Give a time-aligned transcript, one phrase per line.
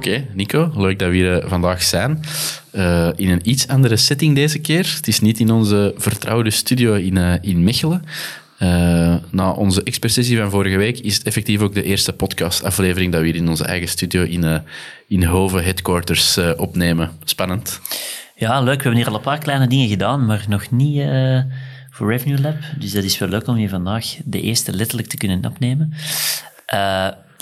[0.00, 2.20] Oké, Nico, leuk dat we hier eh, vandaag zijn.
[2.72, 4.92] Uh, in een iets andere setting deze keer.
[4.96, 8.04] Het is niet in onze vertrouwde studio in, uh, in Mechelen.
[8.58, 13.20] Uh, na onze expertsessie van vorige week is het effectief ook de eerste podcastaflevering dat
[13.20, 14.62] we hier in onze eigen studio in,
[15.08, 17.10] in Hoven Headquarters opnemen.
[17.24, 17.80] Spannend.
[18.36, 18.76] Ja, leuk.
[18.76, 21.02] We hebben hier al een paar kleine dingen gedaan, maar nog niet
[21.90, 22.56] voor Revenue Lab.
[22.78, 25.94] Dus dat is wel leuk om hier vandaag de eerste letterlijk te kunnen opnemen.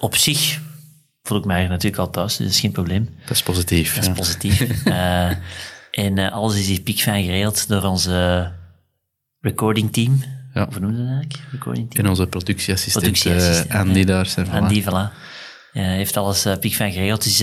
[0.00, 0.58] op zich
[1.28, 3.08] voel ik mij natuurlijk al thuis, dus dat is geen probleem.
[3.20, 3.94] Dat is positief.
[3.94, 4.86] Dat is positief.
[4.86, 5.30] uh,
[6.04, 8.50] en uh, alles is hier piekfijn geregeld door onze
[9.40, 10.22] recording team.
[10.54, 10.68] Ja.
[10.70, 11.44] Hoe noemen we dat eigenlijk?
[11.52, 12.04] Recording team.
[12.04, 14.26] En onze productieassistent, productieassistent uh, Andy daar.
[14.26, 14.50] Zijn.
[14.50, 15.12] Andy, voilà.
[15.72, 17.40] heeft alles piekfijn geregeld, dus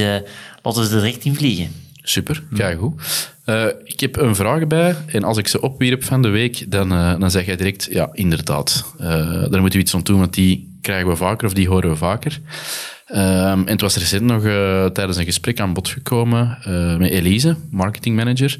[0.61, 1.71] laten we er direct in vliegen.
[2.07, 3.01] Super, kijk goed.
[3.45, 6.93] Uh, ik heb een vraag bij en als ik ze opwierp van de week, dan,
[6.93, 8.93] uh, dan zeg jij direct, ja, inderdaad.
[8.99, 11.89] Uh, daar moeten we iets aan doen, want die krijgen we vaker of die horen
[11.89, 12.39] we vaker.
[13.11, 17.09] Um, en het was recent nog uh, tijdens een gesprek aan bod gekomen uh, met
[17.09, 18.57] Elise, marketingmanager.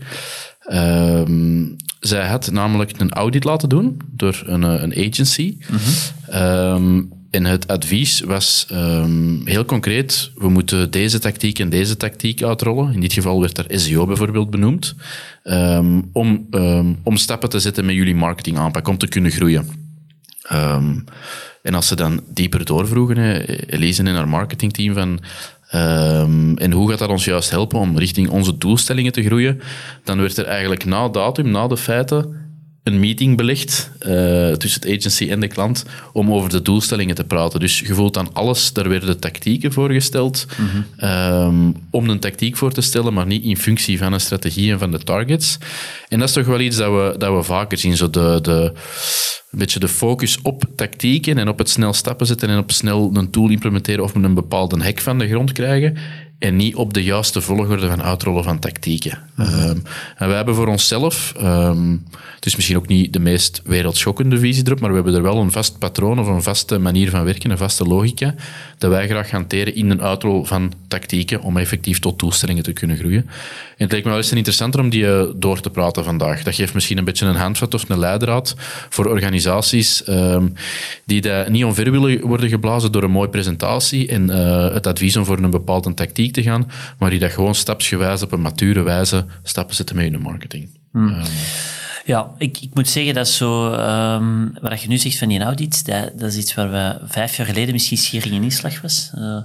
[0.72, 5.58] Um, zij had namelijk een audit laten doen door een, eh, een agency.
[5.70, 8.68] Mm en het advies was
[9.44, 12.94] heel concreet, we moeten deze tactiek en deze tactiek uitrollen.
[12.94, 14.96] In dit geval werd er SEO bijvoorbeeld benoemd.
[16.14, 16.48] om,
[17.04, 19.85] om stappen te zetten met jullie marketingaanpak, om te kunnen groeien.
[21.62, 23.18] En als ze dan dieper doorvroegen,
[23.68, 25.20] Elise en haar marketingteam, van
[25.74, 29.62] um, en hoe gaat dat ons juist helpen om richting onze doelstellingen te groeien,
[30.04, 32.45] dan werd er eigenlijk na datum, na de feiten,
[32.86, 37.24] een meeting belegd uh, tussen het agency en de klant om over de doelstellingen te
[37.24, 37.60] praten.
[37.60, 41.10] Dus je voelt aan alles, daar werden tactieken voorgesteld mm -hmm.
[41.10, 44.80] um, om een tactiek voor te stellen, maar niet in functie van een strategie en
[44.80, 45.58] van de targets.
[46.08, 48.72] En dat is toch wel iets dat we, dat we vaker zien, zo de, de,
[49.52, 53.10] een beetje de focus op tactieken en op het snel stappen zetten en op snel
[53.14, 55.98] een tool implementeren of een bepaalde hek van de grond krijgen
[56.40, 59.20] en niet op de juiste volgorde van uitrollen van tactieken.
[59.36, 59.70] Mm -hmm.
[59.70, 59.84] um,
[60.18, 62.04] en wij hebben voor onszelf, um,
[62.36, 65.38] het is misschien ook niet de meest wereldschokkende visie erop, maar we hebben er wel
[65.38, 68.36] een vast patroon of een vaste manier van werken, een vaste logica,
[68.78, 72.98] dat wij graag hanteren in een uitrol van tactieken om effectief tot doelstellingen te kunnen
[72.98, 73.26] groeien.
[73.78, 76.44] En het lijkt me wel eens interessanter om die uh, door te praten vandaag.
[76.44, 78.56] Dat geeft misschien een beetje een handvat of een leidraad
[78.90, 80.54] voor organisaties um,
[81.06, 85.18] die dat niet omver willen worden geblazen door een mooie presentatie en uh, het advies
[85.18, 88.82] om voor een bepaalde tactiek te gaan, maar die dat gewoon stapsgewijs op een mature
[88.82, 90.80] wijze stappen zetten met hun marketing.
[90.92, 91.08] Hmm.
[91.08, 91.24] Um,
[92.06, 95.86] ja, ik, ik moet zeggen dat zo, um, wat je nu zegt van die audit,
[95.86, 99.12] dat, dat is iets waar we vijf jaar geleden misschien schier in inslag was.
[99.16, 99.42] Uh,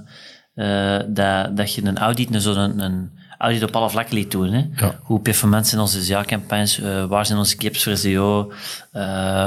[0.55, 4.53] uh, dat, dat je een audit, een, zo'n een audit op alle vlakken liet doen.
[4.53, 4.65] Hè?
[4.75, 4.99] Ja.
[5.01, 8.51] Hoe performant zijn onze SEO-campagnes, uh, waar zijn onze clips voor SEO,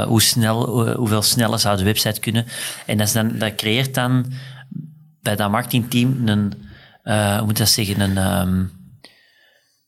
[0.06, 2.46] hoe snel, hoeveel sneller zou de website kunnen.
[2.86, 4.32] En dat, is dan, dat creëert dan
[5.22, 6.52] bij dat marketingteam een,
[7.04, 8.40] hoe moet dat zeggen, een...
[8.40, 8.82] Um,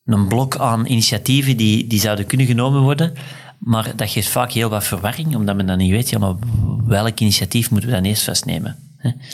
[0.06, 3.12] een blok aan initiatieven die, die zouden kunnen genomen worden.
[3.59, 6.34] Maar dat geeft vaak heel wat verwarring, omdat men dan niet weet, ja, maar
[6.87, 8.77] welk initiatief moeten we dan eerst vastnemen?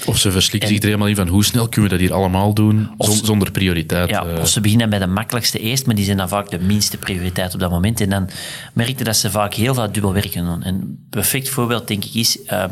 [0.06, 2.54] Of ze verslikken zich er helemaal in van hoe snel kunnen we dat hier allemaal
[2.54, 2.88] doen
[3.22, 4.08] zonder prioriteit.
[4.08, 6.96] Ja, of ze beginnen bij de makkelijkste eerst, maar die zijn dan vaak de minste
[6.96, 8.00] prioriteit op dat moment.
[8.00, 8.28] En dan
[8.72, 10.66] merkte dat ze vaak heel veel dubbel werken doen.
[10.66, 12.38] een perfect voorbeeld, denk ik, is...
[12.52, 12.64] Uh,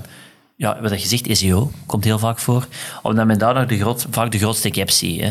[0.60, 2.66] ja, wat je zegt, SEO komt heel vaak voor.
[3.02, 5.20] Omdat men daar nog de groot, vaak de grootste gaps ziet.
[5.20, 5.28] Hè.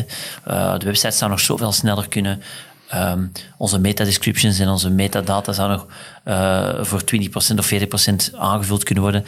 [0.48, 2.42] Uh, de website zou nog zoveel sneller kunnen.
[2.94, 5.86] Um, onze meta-descriptions en onze metadata zou nog
[6.24, 7.02] uh, voor
[7.54, 9.24] 20% of 40% aangevuld kunnen worden.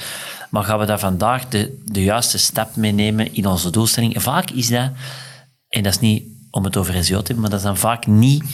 [0.50, 4.22] Maar gaan we daar vandaag de, de juiste stap mee nemen in onze doelstelling?
[4.22, 4.90] Vaak is dat,
[5.68, 8.06] en dat is niet om het over SEO te hebben, maar dat is dan vaak
[8.06, 8.44] niet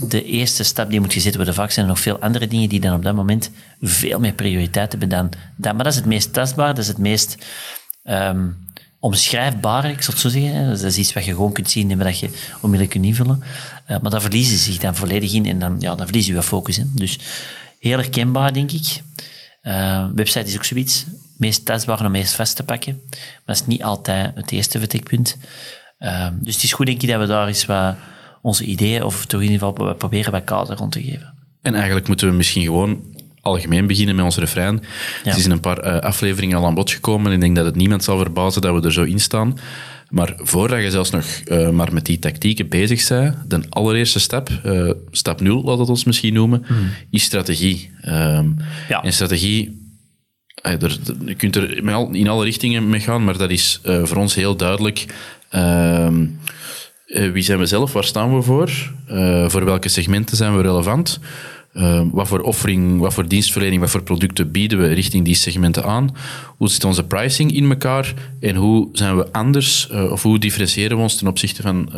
[0.00, 1.54] de eerste stap die moet gezet worden.
[1.54, 3.50] Vaak zijn er nog veel andere dingen die dan op dat moment
[3.80, 5.74] veel meer prioriteit hebben dan dat.
[5.74, 7.36] Maar dat is het meest tastbaar, dat is het meest
[8.04, 8.56] um,
[9.00, 10.68] omschrijfbaar, ik zal het zo zeggen.
[10.68, 13.42] Dat is iets wat je gewoon kunt zien en dat je onmiddellijk kunt invullen.
[13.42, 16.42] Uh, maar daar verliezen ze zich dan volledig in en dan, ja, dan verliezen je
[16.42, 16.76] focus.
[16.76, 16.84] Hè.
[16.94, 17.18] Dus
[17.78, 19.02] heel herkenbaar, denk ik.
[19.62, 21.04] Uh, website is ook zoiets.
[21.36, 23.00] Meest testbaar om meest vast te pakken.
[23.10, 25.36] Maar dat is niet altijd het eerste vertrekpunt.
[25.98, 27.96] Uh, dus het is goed, denk ik, dat we daar eens wat
[28.46, 31.34] onze ideeën, of toch in ieder geval proberen wat kader rond te geven.
[31.62, 33.02] En eigenlijk moeten we misschien gewoon
[33.40, 34.82] algemeen beginnen met ons refrein.
[35.22, 37.64] Het is in een paar eh, afleveringen al aan bod gekomen en ik denk dat
[37.64, 39.58] het niemand zal verbazen dat we er zo in staan.
[40.08, 44.50] Maar voordat je zelfs nog uh, maar met die tactieken bezig bent, de allereerste stap,
[44.66, 46.90] uh, stap nul, laat het ons misschien noemen, mm.
[47.10, 47.90] is strategie.
[48.08, 48.56] Um,
[48.88, 49.02] ja.
[49.02, 49.84] En strategie
[50.62, 51.76] er, je kunt er
[52.12, 55.06] in alle richtingen mee gaan, maar dat is voor ons heel duidelijk.
[55.54, 56.08] Uh,
[57.06, 57.92] wie zijn we zelf?
[57.92, 58.70] Waar staan we voor?
[59.10, 61.20] Uh, voor welke segmenten zijn we relevant?
[62.12, 66.16] wat voor offering, wat voor dienstverlening, wat voor producten bieden we richting die segmenten aan?
[66.56, 68.14] Hoe zit onze pricing in elkaar?
[68.40, 71.88] En hoe zijn we anders, of hoe differentiëren we ons ten opzichte van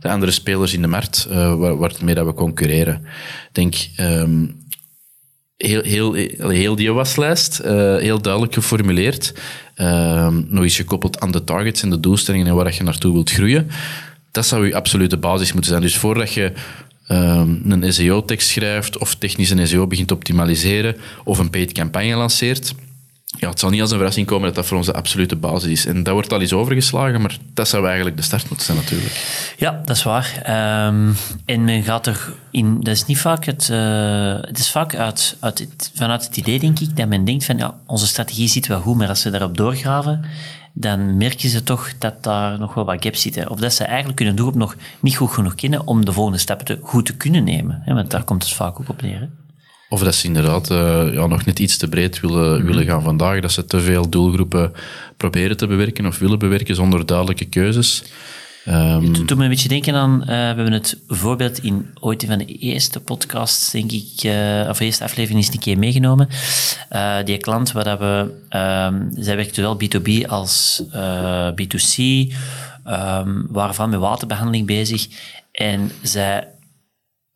[0.00, 2.94] de andere spelers in de markt, waar, waarmee we concurreren?
[3.48, 4.64] Ik denk, um,
[5.56, 6.12] heel, heel,
[6.48, 7.62] heel die waslijst,
[7.98, 9.34] heel duidelijk geformuleerd.
[9.76, 13.30] Uh, nog eens gekoppeld aan de targets en de doelstellingen en waar je naartoe wilt
[13.30, 13.70] groeien.
[14.32, 15.82] Dat zou je absolute basis moeten zijn.
[15.82, 16.52] Dus voordat je
[17.08, 22.14] uh, een SEO-tekst schrijft of technisch een SEO begint te optimaliseren of een paid campagne
[22.14, 22.74] lanceert,
[23.38, 25.70] ja, het zal niet als een verrassing komen dat dat voor ons de absolute basis
[25.70, 25.86] is.
[25.86, 29.54] En dat wordt al eens overgeslagen, maar dat zou eigenlijk de start moeten zijn natuurlijk.
[29.56, 30.42] Ja, dat is waar.
[30.86, 32.80] Um, en men gaat er in...
[32.80, 33.68] Dat is niet vaak het...
[33.70, 37.58] Uh, het is vaak uit, uit vanuit het idee, denk ik, dat men denkt van
[37.58, 40.24] ja, onze strategie zit wel goed, maar als we daarop doorgraven,
[40.72, 43.50] dan merken ze toch dat daar nog wel wat gaps zitten.
[43.50, 46.38] Of dat ze eigenlijk kunnen doen op nog niet goed genoeg kennen om de volgende
[46.38, 47.82] stappen te, goed te kunnen nemen.
[47.86, 49.28] Want daar komt het vaak ook op neer.
[49.88, 52.66] Of dat ze inderdaad uh, ja, nog net iets te breed willen, mhm.
[52.66, 53.40] willen gaan vandaag.
[53.40, 54.72] Dat ze te veel doelgroepen
[55.16, 58.04] proberen te bewerken of willen bewerken zonder duidelijke keuzes.
[58.68, 62.24] Um, het doet me een beetje denken aan, uh, we hebben het voorbeeld in ooit
[62.28, 66.28] van de eerste podcasts, denk ik, uh, of de eerste aflevering is een keer meegenomen.
[66.92, 70.82] Uh, die klant waar dat we, um, zij werkt zowel B2B als
[71.54, 71.96] B2C,
[72.86, 75.08] um, waarvan met waterbehandeling bezig.
[75.52, 76.48] En zij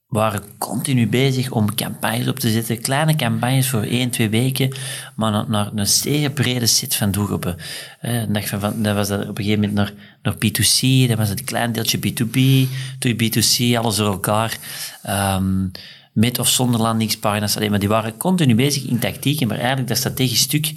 [0.06, 2.81] waren continu bezig om campagnes op te zetten.
[2.81, 4.75] Kleine campagnes voor één, twee weken,
[5.17, 7.56] maar naar, een zeer brede set van doelgroepen.
[8.00, 9.93] Eh, van, dat was dat op een gegeven moment naar,
[10.23, 12.69] naar B2C, dat was het klein deeltje B2B,
[12.99, 14.58] toen B2C, alles door elkaar.
[15.08, 15.70] Um,
[16.12, 19.97] met of zonder landingspagina's, alleen maar die waren continu bezig in tactieken, maar eigenlijk dat
[19.97, 20.73] strategisch stuk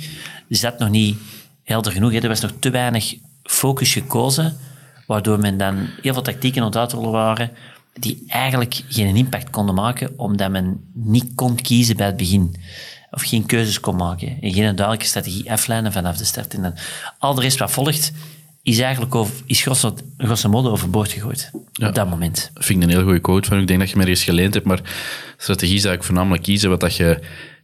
[0.49, 1.17] zat nog niet
[1.63, 2.13] helder genoeg.
[2.13, 4.57] Er was nog te weinig focus gekozen,
[5.07, 7.51] waardoor men dan heel veel tactieken aan het waren
[8.01, 12.55] die eigenlijk geen impact konden maken, omdat men niet kon kiezen bij het begin.
[13.11, 14.27] Of geen keuzes kon maken.
[14.27, 16.53] En geen duidelijke strategie afleiden vanaf de start.
[16.53, 16.73] En dan
[17.19, 18.11] al de rest wat volgt,
[18.63, 21.51] is eigenlijk over, is grosso, grosso modo overboord gegooid.
[21.81, 22.51] Op dat moment.
[22.53, 23.59] Dat vind ik een heel goede quote van.
[23.59, 24.81] Ik denk dat je me ergens geleend hebt, maar
[25.37, 27.19] strategie is eigenlijk voornamelijk kiezen wat dat je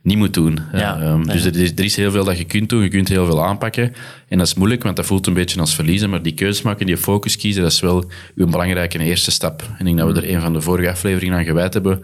[0.05, 0.59] niet moet doen.
[0.73, 3.07] Ja, um, dus er is, er is, heel veel dat je kunt doen, je kunt
[3.07, 3.93] heel veel aanpakken.
[4.27, 6.09] En dat is moeilijk, want dat voelt een beetje als verliezen.
[6.09, 9.61] Maar die keuzes maken, die focus kiezen, dat is wel een belangrijke eerste stap.
[9.61, 12.03] En ik denk dat we er een van de vorige afleveringen aan gewijd hebben.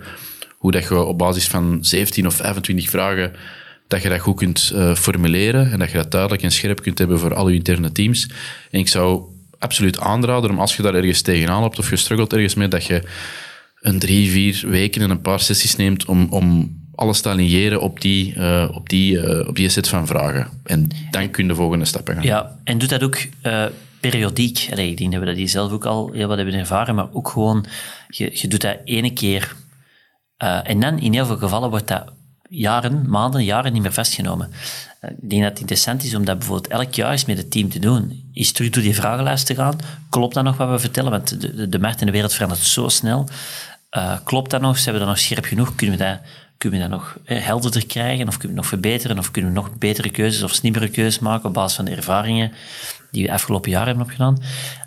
[0.58, 3.34] Hoe dat je op basis van 17 of 25 vragen
[3.88, 6.98] dat je dat goed kunt uh, formuleren en dat je dat duidelijk en scherp kunt
[6.98, 8.30] hebben voor al je interne teams.
[8.72, 9.24] En ik zou
[9.60, 12.86] absoluut aanraden om als je daar ergens tegenaan loopt of je struggelt ergens mee, dat
[12.86, 13.04] je
[13.82, 18.02] een drie, vier weken en een paar sessies neemt om, om alles te aligneren op
[18.02, 20.48] die, uh, op, die, uh, op die set van vragen.
[20.64, 22.24] En dan kun je de volgende stappen gaan.
[22.24, 23.66] Ja, en doe dat ook uh,
[24.00, 24.68] periodiek.
[24.72, 27.08] Allee, ik denk dat we dat hier zelf ook al heel wat hebben ervaren, maar
[27.12, 27.66] ook gewoon,
[28.08, 29.56] je, je doet dat ene keer.
[30.38, 32.04] en dan, in heel veel gevallen, wordt dat
[32.50, 34.52] jaren, maanden, jaren niet meer vastgenomen.
[35.02, 37.70] Ik denk dat het interessant is om dat bijvoorbeeld elk jaar eens met het team
[37.70, 38.30] te doen.
[38.34, 39.80] Is terug door die vragenlijst te gaan.
[40.10, 41.12] Klopt dat nog wat we vertellen?
[41.12, 43.30] Want de, de, de markt en de wereld verandert zo snel.
[44.24, 44.78] klopt dat nog?
[44.78, 45.76] Zijn we dan nog scherp genoeg?
[45.76, 46.20] Kunnen we dat
[46.62, 49.78] kunnen we dat nog helderder krijgen, of kunnen we nog verbeteren, of kunnen we nog
[49.78, 52.52] betere keuzes of slimmere keuzes maken op basis van de ervaringen
[53.12, 54.38] die we afgelopen jaren hebben opgedaan.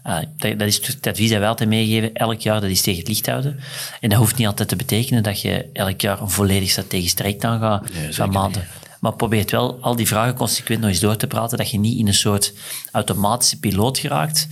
[0.07, 2.99] Uh, dat, dat, is het advies dat wij altijd meegeven, elk jaar dat is tegen
[2.99, 3.61] het licht houden.
[4.01, 7.45] En dat hoeft niet altijd te betekenen dat je elk jaar een volledig strategisch traject
[7.45, 8.67] aangaat van maanden.
[9.01, 11.79] Maar probeer het wel al die vragen consequent nog eens door te praten, dat je
[11.79, 12.53] niet in een soort
[12.93, 14.49] automatische piloot geraakt,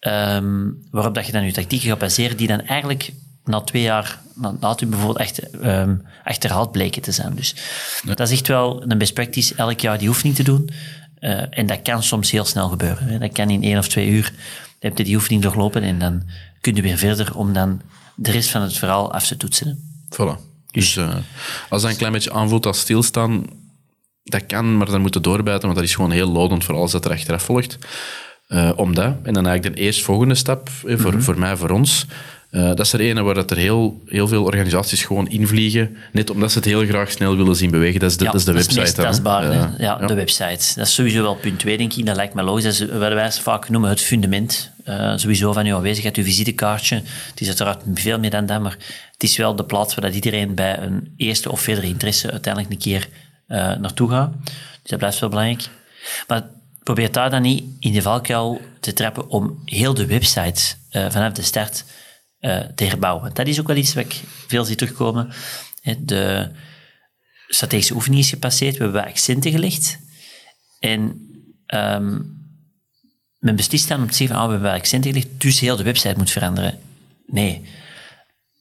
[0.00, 3.12] um, waarop dat je dan je tactieken gaat baseren die dan eigenlijk
[3.44, 4.20] na twee jaar
[4.60, 7.34] laat u bijvoorbeeld echt um, achterhaald bleken te zijn.
[7.34, 7.54] Dus
[8.04, 10.70] dat is echt wel een best practice, elk jaar die oefening te doen.
[11.20, 13.06] Uh, en dat kan soms heel snel gebeuren.
[13.06, 13.18] Hè.
[13.18, 14.32] Dat kan in één of twee uur.
[14.78, 16.22] Dan heb je die oefening doorlopen en dan
[16.60, 17.80] kun je weer verder om dan
[18.14, 19.78] de rest van het verhaal af te toetsen.
[20.14, 20.52] Voilà.
[20.70, 21.14] Dus uh,
[21.68, 23.46] als dat een klein beetje aanvoelt als stilstaan,
[24.22, 27.04] dat kan, maar dan moeten doorbijten, want dat is gewoon heel lodend voor alles dat
[27.04, 27.78] er achteraf volgt.
[28.48, 29.14] Uh, om dat.
[29.22, 31.22] En dan eigenlijk de eerstvolgende stap, voor, mm -hmm.
[31.22, 32.06] voor mij, voor ons,
[32.54, 36.30] uh, dat is er ene waar dat er heel, heel veel organisaties gewoon invliegen, net
[36.30, 38.00] omdat ze het heel graag snel willen zien bewegen.
[38.00, 38.82] Dat is de, ja, dat is de dat website.
[38.82, 40.74] Is tastbaar, ja, ja, de website.
[40.74, 42.06] Dat is sowieso wel punt 2, denk ik.
[42.06, 42.64] Dat lijkt me logisch.
[42.64, 44.70] Dat is wat wij vaak noemen het fundament.
[44.84, 46.94] uh, sowieso van uw aanwezigheid, uw visitekaartje.
[47.30, 48.76] Het is uiteraard veel meer dan dat, maar
[49.12, 52.72] het is wel de plaats waar dat iedereen bij een eerste of verdere interesse uiteindelijk
[52.72, 53.08] een keer
[53.48, 54.32] uh, naartoe gaat.
[54.82, 55.68] Dus dat blijft wel belangrijk.
[56.28, 56.42] Maar
[56.82, 61.42] probeer daar dan niet in de valkuil te trappen om heel de website vanaf de
[61.42, 61.84] start
[62.74, 63.34] te herbouwen.
[63.34, 65.32] Dat is ook wel iets wat ik veel zie terugkomen.
[65.98, 66.50] De
[67.48, 69.98] strategische oefening is gepasseerd, we hebben accenten gelegd.
[70.80, 71.00] En
[71.66, 72.34] um,
[73.38, 76.14] men beslist dan om te zeggen oh, we hebben accenten gelegd, dus heel de website
[76.16, 76.78] moet veranderen.
[77.26, 77.64] Nee.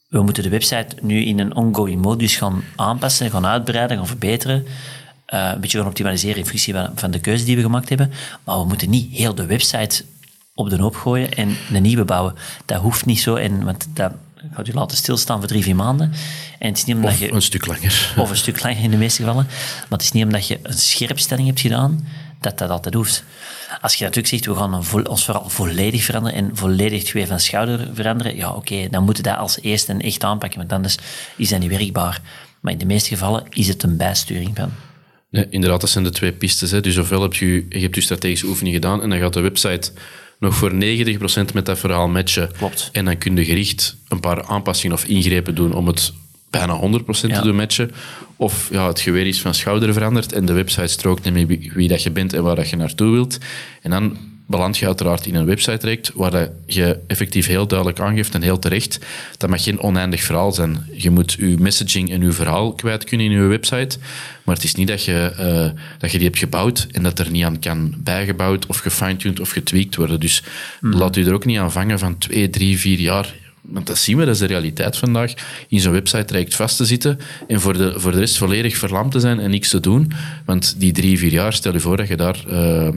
[0.07, 4.65] We moeten de website nu in een ongoing modus gaan aanpassen, gaan uitbreiden, gaan verbeteren.
[5.33, 8.11] Uh, een beetje gaan optimaliseren in functie van, van de keuze die we gemaakt hebben.
[8.43, 10.05] Maar we moeten niet heel de website
[10.55, 12.35] op de hoop gooien en een nieuwe bouwen.
[12.65, 14.11] Dat hoeft niet zo, en, want dat
[14.53, 16.11] gaat u laten stilstaan voor drie, vier maanden.
[16.59, 18.13] En het is niet omdat of je, een stuk langer.
[18.17, 19.45] Of een stuk langer in de meeste gevallen.
[19.45, 22.07] Maar het is niet omdat je een scherpstelling hebt gedaan,
[22.39, 23.23] dat dat altijd hoeft.
[23.81, 24.73] Als je natuurlijk zegt, we gaan
[25.07, 29.29] ons vooral volledig veranderen en volledig geweer van schouder veranderen, ja oké, dan moeten we
[29.29, 30.97] dat als eerste en echt aanpakken, want anders
[31.37, 32.21] is dat niet werkbaar.
[32.59, 34.71] Maar in de meeste gevallen is het een bijsturing van.
[35.29, 36.71] Nee, inderdaad, dat zijn de twee pistes.
[36.71, 36.81] Hè.
[36.81, 39.91] Dus ofwel heb je, je hebt je strategische oefening gedaan en dan gaat de website
[40.39, 40.75] nog voor 90%
[41.53, 42.51] met dat verhaal matchen.
[42.57, 42.89] Klopt.
[42.91, 46.13] En dan kun je gericht een paar aanpassingen of ingrepen doen om het
[46.49, 47.91] bijna 100% te doen matchen.
[48.35, 51.87] Of ja, het geweer is van schouder veranderd en de website strookt niet meer wie,
[51.87, 53.37] dat je bent en waar dat je naartoe wilt.
[53.81, 58.33] En dan beland je uiteraard in een website-traject waar dat je effectief heel duidelijk aangeeft
[58.33, 58.99] en heel terecht,
[59.37, 60.85] dat mag geen oneindig verhaal zijn.
[60.91, 63.97] Je moet je messaging en je verhaal kwijt kunnen in je website,
[64.43, 67.31] maar het is niet dat je, uh, dat je die hebt gebouwd en dat er
[67.31, 70.19] niet aan kan bijgebouwd of gefine-tuned of getweakt worden.
[70.19, 70.43] Dus
[70.81, 70.97] mhm.
[70.97, 73.33] laat u er ook niet aan vangen van twee, drie, vier jaar
[73.63, 75.33] want dat zien we, dat is de realiteit vandaag,
[75.67, 79.11] in zo'n website traject vast te zitten en voor de, voor de rest volledig verlamd
[79.11, 80.11] te zijn en niks te doen.
[80.45, 82.87] Want die drie, vier jaar, stel je voor dat je daar uh,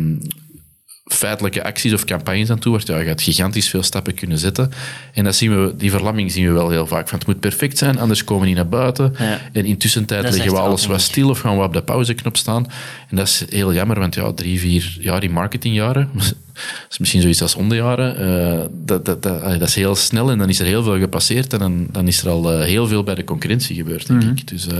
[1.06, 4.70] feitelijke acties of campagnes aan toe wordt, ja, je gaat gigantisch veel stappen kunnen zetten.
[5.12, 7.08] En dat zien we, die verlamming zien we wel heel vaak.
[7.08, 9.14] Van het moet perfect zijn, anders komen we niet naar buiten.
[9.52, 12.66] En intussen tijd leggen we alles wat stil of gaan we op de pauzeknop staan.
[13.08, 16.10] En dat is heel jammer, want ja, drie, vier jaar in marketingjaren,
[16.90, 20.48] is misschien zoiets als onderjaren, uh, dat, dat, dat, dat, is heel snel en dan
[20.48, 23.14] is er heel veel gepasseerd en dan, dan is er al uh, heel veel bij
[23.14, 24.36] de concurrentie gebeurd, denk mm -hmm.
[24.36, 24.48] ik.
[24.48, 24.66] Dus...
[24.66, 24.78] Uh,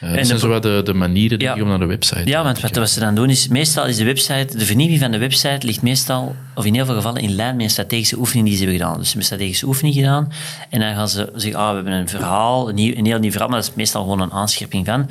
[0.00, 1.54] uh, dat zijn zo de, de manieren ja.
[1.54, 4.04] om naar de website Ja, want wat, wat ze dan doen is, meestal is de
[4.04, 7.56] website, de vernieuwing van de website ligt meestal, of in heel veel gevallen, in lijn
[7.56, 8.98] met een strategische oefening die ze hebben gedaan.
[8.98, 10.32] Dus ze hebben een strategische oefening gedaan
[10.70, 13.30] en dan gaan ze zeggen, ah, we hebben een verhaal, een, nieuw, een heel nieuw
[13.30, 15.10] verhaal, maar dat is meestal gewoon een aanscherping van.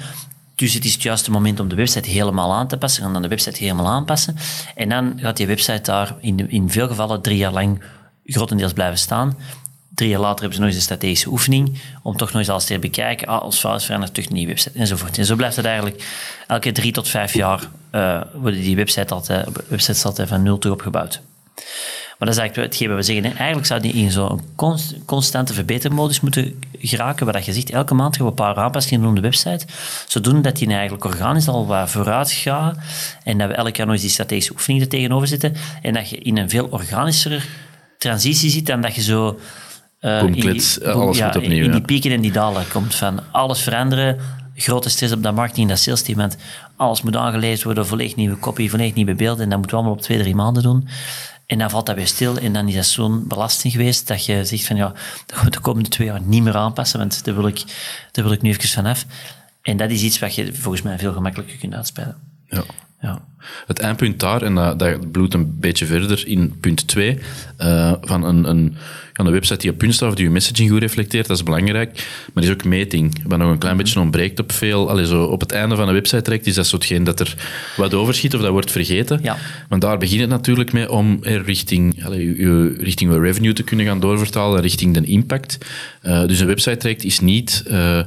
[0.55, 3.03] Dus het is het juiste moment om de website helemaal aan te passen.
[3.03, 4.35] gaan dan de website helemaal aanpassen.
[4.75, 7.81] En dan gaat die website daar in, in veel gevallen drie jaar lang
[8.25, 9.37] grotendeels blijven staan.
[9.99, 12.65] Drie jaar later hebben ze nog eens een strategische oefening om toch nog eens alles
[12.65, 13.27] te bekijken.
[13.27, 15.17] Ah, als fout is veranderd, terug een nieuwe website enzovoort.
[15.17, 16.03] En zo blijft het eigenlijk
[16.47, 20.75] elke drie tot vijf jaar uh, worden die website altijd, websites altijd van nul terug
[20.75, 21.21] opgebouwd.
[21.55, 23.37] Maar dat is eigenlijk hetgeen we zeggen.
[23.37, 24.41] Eigenlijk zou die in zo'n
[25.05, 29.09] constante verbetermodus moeten geraken, waar je ziet, elke maand gaan we een paar aanpassingen doen
[29.09, 29.65] op de website,
[30.07, 32.77] zodoende dat die eigenlijk organisch al wat vooruit gaat
[33.23, 36.09] en dat we elk jaar nog eens die strategische oefeningen er tegenover zitten en dat
[36.09, 37.39] je in een veel organischere
[37.97, 39.39] transitie zit dan dat je zo
[40.01, 41.63] uh, in die, alles ja, opnieuw.
[41.63, 44.17] In die pieken en die dalen komt van alles veranderen,
[44.55, 46.37] grote stress op dat marketing, dat sales team, want
[46.75, 49.99] alles moet aangelezen worden, volledig nieuwe copy, volledig nieuwe beelden, en dat moeten we allemaal
[49.99, 50.87] op twee, drie maanden doen.
[51.45, 54.45] En dan valt dat weer stil en dan is dat zo'n belasting geweest dat je
[54.45, 54.87] zegt van ja,
[55.25, 57.63] dat gaan we de komende twee jaar niet meer aanpassen, want daar wil ik,
[58.11, 59.05] daar wil ik nu even vanaf.
[59.61, 62.15] En dat is iets wat je volgens mij veel gemakkelijker kunt uitspelen.
[62.47, 62.63] Ja.
[63.01, 63.27] Ja.
[63.67, 67.17] Het eindpunt daar, en dat, dat bloedt een beetje verder in punt 2,
[67.59, 68.75] uh, eh, van een, een,
[69.13, 72.07] een website die op punt staat, die je messaging goed reflecteert, dat is belangrijk.
[72.33, 74.89] Maar er is ook meting, wat nog een klein beetje ontbreekt op veel.
[74.89, 77.35] Allee, zo op het einde van een website trekt, is dat zo hetgeen dat er
[77.77, 79.19] wat overschiet of dat wordt vergeten.
[79.23, 79.37] Ja.
[79.69, 83.85] Want daar begint het natuurlijk mee om richting, allee, je, richting je revenue te kunnen
[83.85, 85.57] gaan doorvertalen, richting de impact.
[86.03, 87.63] Uh, dus een website trekt is niet...
[87.67, 88.01] Uh,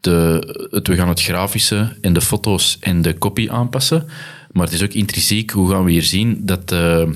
[0.00, 4.08] de, we gaan het grafische en de foto's en de copy aanpassen.
[4.52, 7.06] Maar het is ook intrinsiek, hoe gaan we hier zien dat, uh,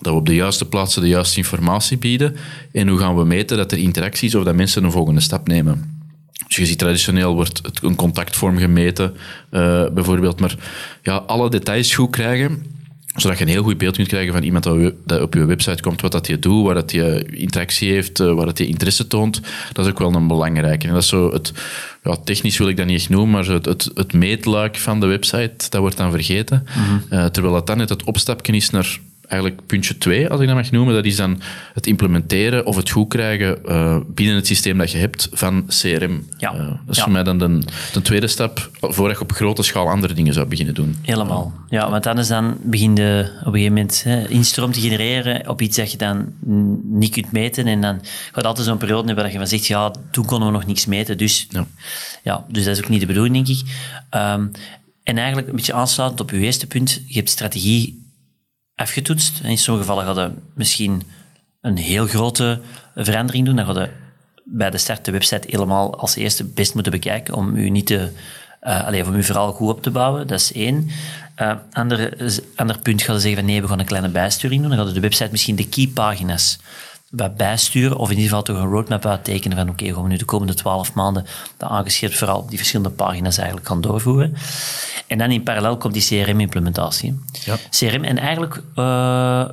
[0.00, 2.36] dat we op de juiste plaatsen de juiste informatie bieden
[2.72, 5.48] en hoe gaan we meten dat er interactie is of dat mensen een volgende stap
[5.48, 5.96] nemen.
[6.46, 9.14] Dus je ziet traditioneel wordt het een contactvorm gemeten,
[9.50, 10.40] uh, bijvoorbeeld.
[10.40, 10.54] Maar
[11.02, 12.62] ja, alle details goed krijgen,
[13.20, 14.64] zodat je een heel goed beeld kunt krijgen van iemand
[15.04, 18.32] dat op je website komt, wat dat je doet, waar dat je interactie heeft, eh,
[18.32, 19.40] waar dat je interesse toont.
[19.72, 20.86] Dat is ook wel een belangrijke.
[20.86, 21.52] En dat is zo het,
[22.02, 25.06] ja, technisch wil ik dat niet echt noemen, maar het, het, het meetluik van de
[25.06, 26.66] website, dat wordt dan vergeten.
[26.66, 27.14] Mhm.
[27.14, 28.98] Eh, terwijl dat dan net het opstapje is naar
[29.28, 30.94] eigenlijk puntje twee, als ik dat mag noemen.
[30.94, 31.40] Dat is dan
[31.74, 36.28] het implementeren of het goed krijgen uh, binnen het systeem dat je hebt van CRM.
[36.38, 36.54] Ja.
[36.54, 37.02] Uh, dat is ja.
[37.02, 37.58] voor mij dan de,
[37.92, 40.96] de, tweede stap, voordat je op grote schaal andere dingen zou beginnen doen.
[41.02, 41.52] Helemaal.
[41.68, 45.62] Ja, want anders dan begin je op een gegeven moment hè, instroom te genereren op
[45.62, 46.32] iets dat je dan
[46.82, 47.66] niet kunt meten.
[47.66, 48.00] En dan
[48.32, 50.86] gaat altijd zo'n periode hebben dat je van zegt, ja, toen konden we nog niks
[50.86, 51.18] meten.
[51.18, 51.66] Dus, ja.
[52.22, 53.64] Ja, dus dat is ook niet de bedoeling, denk ik.
[54.14, 54.50] Um,
[55.02, 58.07] en eigenlijk een beetje aansluitend op uw eerste punt, je hebt strategie
[58.78, 59.40] afgetoetst.
[59.42, 61.02] En in sommige gevallen je misschien
[61.60, 62.60] een heel grote
[62.94, 63.56] verandering doen.
[63.56, 63.90] Dan je
[64.44, 68.10] bij de start de website helemaal als eerste best moeten bekijken om u niet te,
[68.62, 70.26] uh, allez, om uw verhaal goed op te bouwen.
[70.26, 70.90] Dat is één.
[71.38, 74.76] Uh, ander, ander punt gaat zeggen van nee, we gaan een kleine bijsturing doen.
[74.76, 76.58] Dan je de website misschien de key pagina's
[77.10, 80.08] wat bijsturen, of in ieder geval toch een roadmap uittekenen van oké, okay, gaan we
[80.08, 84.34] nu de komende twaalf maanden dat aangescherpt vooral die verschillende pagina's eigenlijk gaan doorvoeren.
[85.06, 87.18] En dan in parallel komt die CRM-implementatie.
[87.44, 87.56] Ja.
[87.70, 89.48] CRM en eigenlijk, uh,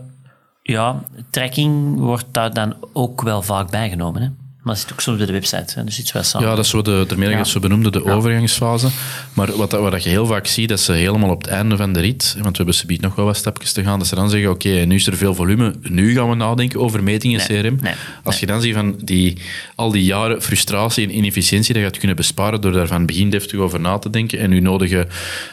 [0.62, 4.22] ja, tracking wordt daar dan ook wel vaak bijgenomen.
[4.22, 4.30] Hè?
[4.66, 5.84] Maar dat zit ook soms bij de website, hè?
[5.84, 6.48] dus iets wel samen.
[6.48, 7.44] Ja, dat is zo de, de ja.
[7.44, 8.12] zo benoemde, de ja.
[8.12, 8.88] overgangsfase.
[9.34, 12.00] Maar wat, wat je heel vaak ziet, dat ze helemaal op het einde van de
[12.00, 14.50] rit, want we hebben subiet nog wel wat stapjes te gaan, dat ze dan zeggen,
[14.50, 17.78] oké, okay, nu is er veel volume, nu gaan we nadenken over metingen nee, CRM.
[17.82, 17.94] Nee,
[18.24, 18.40] Als nee.
[18.40, 19.38] je dan ziet van die,
[19.76, 23.30] al die jaren frustratie en inefficiëntie, dat je het kunnen besparen door daar van begin
[23.30, 25.08] deftig over na te denken en nu nodigen,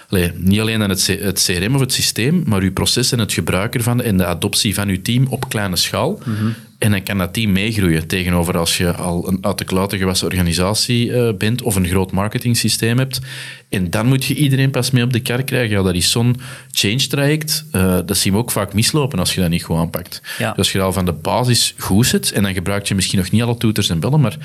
[0.09, 3.33] allee, niet alleen aan het, het CRM of het systeem, maar uw proces en het
[3.33, 6.21] gebruik ervan en de adoptie van uw team op kleine schaal.
[6.25, 6.54] Mm -hmm.
[6.83, 10.27] En dan kan dat team meegroeien tegenover als je al een uit de klauwen gewassen
[10.27, 13.21] organisatie uh, bent of een groot marketingsysteem hebt.
[13.69, 15.77] En dan moet je iedereen pas mee op de kar krijgen.
[15.77, 16.37] Ja, dat is zo'n
[16.71, 17.65] change traject.
[17.73, 20.23] Uh, dat zien we ook vaak mislopen als je dat niet goed aanpakt.
[20.39, 20.49] Ja.
[20.49, 23.31] Dus als je al van de basis goed zit en dan gebruik je misschien nog
[23.31, 24.37] niet alle toeters en bellen, maar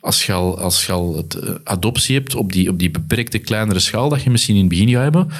[0.00, 3.38] als je al, als je al het, uh, adoptie hebt op die, op die beperkte
[3.38, 5.30] kleinere schaal dat je misschien in het begin gaat hebben,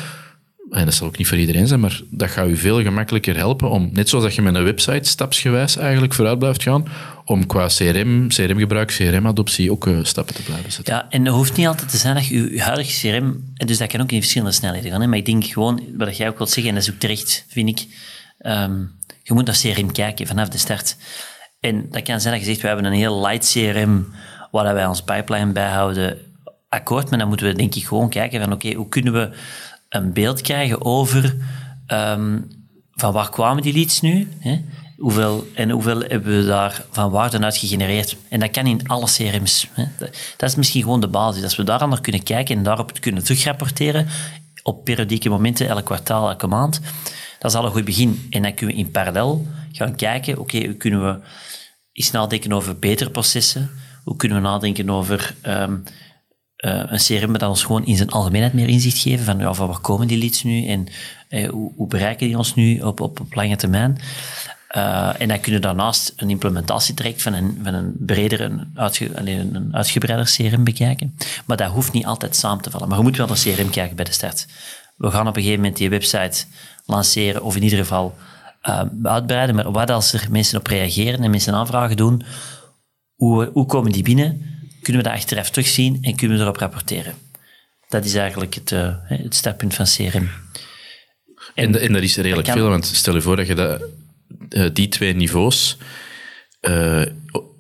[0.71, 3.71] en dat zal ook niet voor iedereen zijn, maar dat gaat u veel gemakkelijker helpen
[3.71, 6.85] om, net zoals dat je met een website stapsgewijs eigenlijk vooruit blijft gaan,
[7.25, 10.95] om qua CRM, CRM-gebruik, CRM-adoptie ook uh, stappen te blijven zetten.
[10.95, 13.89] Ja, en het hoeft niet altijd te zijn dat je je huidige CRM, dus dat
[13.89, 16.51] kan ook in verschillende snelheden gaan, hè, maar ik denk gewoon, wat jij ook wilt
[16.51, 17.87] zeggen, en dat is ook terecht, vind ik,
[18.47, 18.91] um,
[19.23, 20.97] je moet naar CRM kijken vanaf de start.
[21.61, 24.07] En dat kan zijn dat je zegt, we hebben een heel light CRM,
[24.51, 26.19] waar wij ons pipeline bijhouden,
[26.69, 29.31] akkoord, maar dan moeten we denk ik gewoon kijken van, oké, hoe kunnen we
[29.91, 31.37] een beeld krijgen over
[31.87, 32.49] um,
[32.91, 34.29] van waar kwamen die leads nu?
[34.39, 34.65] Hè?
[34.99, 38.17] Hoeveel, en hoeveel hebben we daar van waarde uit gegenereerd?
[38.29, 39.69] En dat kan in alle CRM's.
[39.73, 39.85] Hè?
[40.37, 41.43] Dat is misschien gewoon de basis.
[41.43, 44.07] Als we daar naar kunnen kijken en daarop kunnen terugrapporteren
[44.63, 46.81] op periodieke momenten, elk kwartaal, elke maand,
[47.39, 48.27] dat is al een goed begin.
[48.31, 51.19] En dan kunnen we in parallel gaan kijken, oké, hoe kunnen we
[51.93, 53.71] eens nadenken over betere processen?
[54.05, 55.85] Hoe kunnen we nadenken over um,
[56.61, 59.67] uh, een CRM dat ons gewoon in zijn algemeenheid meer inzicht geven van, ja, van
[59.67, 60.87] waar komen die leads nu en
[61.29, 63.99] uh, hoe, hoe, bereiken die ons nu op, op, lange termijn.
[64.77, 69.11] Uh, en dan kunnen we daarnaast een implementatietraject van een, van een breder, een, uitge,
[69.19, 71.17] alleen een uitgebreider CRM bekijken.
[71.47, 72.89] Maar dat hoeft niet altijd samen te vallen.
[72.89, 74.47] Maar je moet wel naar CRM kijken bij de start.
[74.97, 76.45] We gaan op een gegeven moment die website
[76.87, 78.15] lanceren, of in ieder geval
[79.03, 79.55] uitbreiden.
[79.55, 82.23] Maar wat als er mensen op reageren en mensen aanvragen doen,
[83.15, 84.60] hoe, hoe komen die binnen?
[84.83, 87.15] Kunnen we dat achteraf terugzien en kunnen we erop rapporteren.
[87.89, 90.29] Dat is eigenlijk het, uh, het startpunt van CRM.
[91.55, 92.63] En, en, en dat is redelijk dat kan...
[92.63, 93.83] veel, want stel je voor dat je dat,
[94.51, 95.77] uh, die twee niveaus
[96.61, 97.03] uh,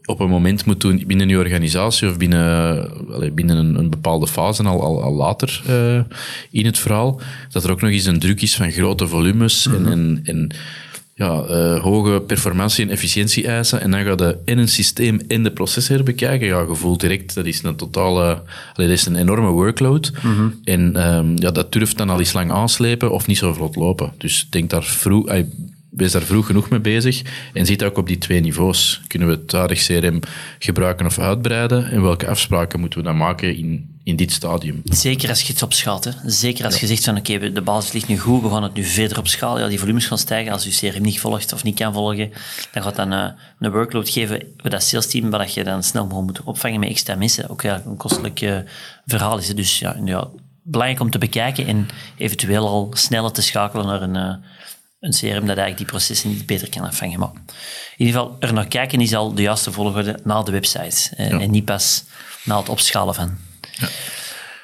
[0.04, 4.62] op een moment moet doen binnen je organisatie of binnen, binnen een, een bepaalde fase,
[4.62, 5.62] al, al, al later
[6.50, 9.74] in het verhaal, dat er ook nog eens een druk is van grote volumes mm
[9.74, 9.87] -hmm.
[9.87, 10.50] en, en, en
[11.20, 13.80] ja, uh, hoge performantie- en efficiëntie-eisen.
[13.80, 16.46] En dan ga je in een systeem en de processen bekijken.
[16.46, 18.42] Ja, je voelt direct, dat is een totale...
[18.74, 20.12] Allee, dat is een enorme workload.
[20.14, 20.28] Mhm.
[20.28, 20.61] Mm -hmm.
[20.64, 24.12] En um, ja, dat durft dan al eens lang aanslepen of niet zo vlot lopen.
[24.18, 25.28] Dus denk daar vroeg...
[25.28, 25.46] Ay,
[25.90, 29.00] wees daar vroeg genoeg mee bezig en zit ook op die twee niveaus.
[29.06, 30.20] Kunnen we het huidig CRM
[30.59, 31.90] gebruiken of uitbreiden?
[31.90, 34.81] En welke afspraken moeten we dan maken in, in dit stadium?
[34.85, 36.05] Zeker als je het opschaalt.
[36.05, 36.11] Hè.
[36.25, 36.81] Zeker als ja.
[36.81, 39.18] je zegt van oké, okay, de basis ligt nu goed, we gaan het nu verder
[39.18, 39.62] opschalen.
[39.62, 40.53] Ja, die volumes gaan stijgen.
[40.53, 42.33] Als je CRM niet volgt of niet kan volgen,
[42.73, 46.42] dan gaat dat een, een workload geven voor dat salesteam, waar je dan snel moet
[46.42, 47.49] opvangen met extra mensen.
[47.49, 48.59] Ook ja, een kostelijk uh,
[49.07, 49.57] verhaal is het.
[49.57, 50.29] Dus ja, ja,
[50.62, 54.16] belangrijk om te bekijken en eventueel al sneller te schakelen naar een...
[54.16, 54.49] Uh,
[55.01, 57.18] een CRM dat eigenlijk die processen niet beter kan afvangen.
[57.18, 57.31] Maar
[57.96, 61.16] in ieder geval, er naar kijken is al de juiste volgorde na de website.
[61.16, 61.40] Eh, ja.
[61.40, 62.05] En niet pas
[62.44, 63.37] na het opschalen van.
[63.80, 63.88] Ja.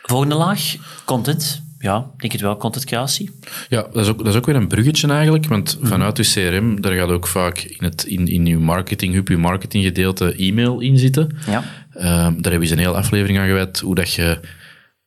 [0.02, 1.64] Volgende laag, content.
[1.78, 3.30] Ja, denk het wel, content creatie.
[3.68, 5.86] Ja, dat is ook, dat is ook weer een bruggetje eigenlijk, want mm.
[5.86, 9.36] vanuit je CRM, daar gaat ook vaak in, het, in, in je marketing, hub, je
[9.36, 11.36] marketinggedeelte e-mail in zitten.
[11.46, 11.56] Ja.
[11.58, 14.40] Um, daar hebben we eens een hele aflevering aan gewijd, hoe dat je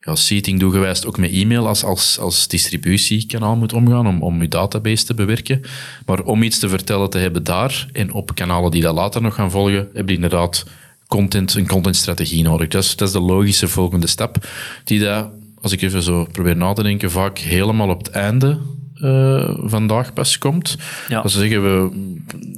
[0.00, 4.48] ja, seating toegewijs ook met e-mail als, als, als distributiekanaal moet omgaan om, om je
[4.48, 5.60] database te bewerken.
[6.06, 9.34] Maar om iets te vertellen te hebben daar en op kanalen die dat later nog
[9.34, 10.64] gaan volgen, heb je inderdaad
[11.10, 12.68] content, een contentstrategie nodig.
[12.68, 14.36] Dat is, dat is de logische volgende stap
[14.84, 15.28] die dat,
[15.60, 18.58] als ik even zo probeer na te denken, vaak helemaal op het einde
[18.94, 20.76] uh, vandaag pas komt.
[21.08, 21.22] Ja.
[21.22, 21.90] Dat ze zeggen, we,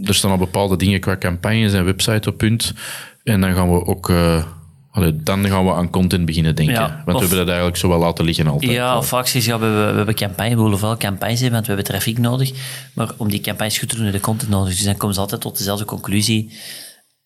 [0.04, 2.74] er staan al bepaalde dingen qua campagnes en website op punt.
[3.24, 4.08] En dan gaan we ook...
[4.08, 4.44] Uh,
[4.90, 6.74] allee, dan gaan we aan content beginnen denken.
[6.74, 8.72] Ja, want we hebben dat eigenlijk zo wel laten liggen altijd.
[8.72, 11.66] Ja, of ze, ja, we, hebben- we hebben campagne, we willen wel campagnes hebben, want
[11.66, 12.52] we hebben traffic nodig.
[12.94, 14.74] Maar om die campagnes goed te doen, hebben we de content nodig.
[14.74, 16.50] Dus dan komen ze altijd tot dezelfde conclusie.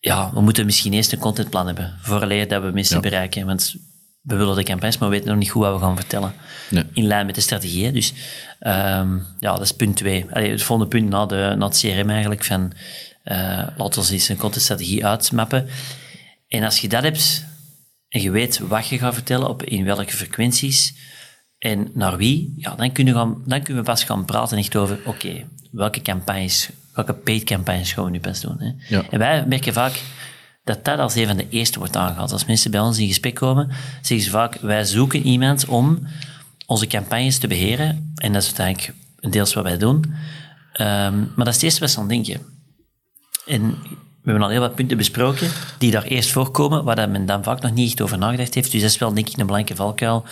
[0.07, 3.01] Ja, we moeten misschien eerst een contentplan hebben, vooraleer dat we mensen Ja.
[3.01, 3.45] bereiken.
[3.45, 3.75] Want
[4.21, 6.33] we willen de campagnes, maar we weten nog niet goed wat we gaan vertellen.
[6.69, 6.83] Nee.
[6.93, 7.91] In lijn met de strategie.
[7.91, 8.13] Dus
[8.59, 10.25] ehm, ja, dat is punt twee.
[10.31, 12.73] Allee, het volgende punt na, de, na het CRM eigenlijk, van
[13.23, 15.67] eh laten we eens een contentstrategie uitmappen.
[16.47, 17.45] En als je dat hebt,
[18.09, 20.93] en je weet wat je gaat vertellen, op in welke frequenties
[21.57, 24.75] en naar wie, ja, dan, kunnen we gaan, dan kunnen we pas gaan praten echt
[24.75, 28.55] over, oké, welke campagnes, welke paid campagnes gaan we nu pas doen.
[28.59, 28.71] Hè?
[28.95, 29.03] Ja.
[29.09, 30.01] En wij merken vaak
[30.63, 32.31] dat dat als een van de eerste wordt aangehaald.
[32.31, 36.07] Als mensen bij ons in gesprek komen, zeggen ze vaak, wij zoeken iemand om
[36.65, 38.13] onze campagnes te beheren.
[38.15, 40.15] En dat is uiteindelijk een deels wat wij doen.
[40.73, 42.41] Ehm, maar dat is het eerste wat ze aan denken.
[43.45, 43.69] En
[44.21, 47.43] we hebben al heel wat punten besproken die daar eerst voorkomen, waar dat men dan
[47.43, 48.71] vaak nog niet echt over nagedacht heeft.
[48.71, 50.25] Dus dat is wel, denk ik, een belangrijke valkuil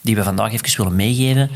[0.00, 1.50] die we vandaag even willen meegeven.